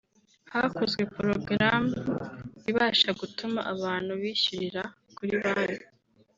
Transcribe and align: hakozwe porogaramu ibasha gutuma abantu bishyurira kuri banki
hakozwe 0.53 1.01
porogaramu 1.13 1.93
ibasha 2.69 3.09
gutuma 3.19 3.59
abantu 3.73 4.11
bishyurira 4.21 4.83
kuri 5.15 5.33
banki 5.43 5.85